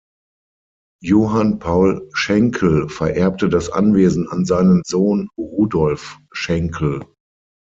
[1.03, 7.05] Johann Paul Schenkel vererbte das Anwesen an seinen Sohn Rudolf Schenkel.